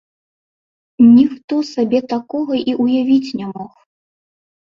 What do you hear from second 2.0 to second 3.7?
такога і ўявіць не мог.